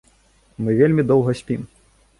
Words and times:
Мы 0.63 0.73
вельмі 0.81 1.07
доўга 1.13 1.39
спім. 1.43 1.73